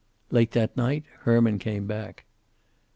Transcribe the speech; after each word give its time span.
Late 0.31 0.49
that 0.53 0.75
night 0.75 1.05
Herman 1.19 1.59
came 1.59 1.85
back. 1.85 2.25